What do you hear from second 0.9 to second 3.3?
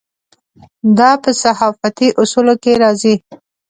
دا په صحافتي اصولو کې راځي.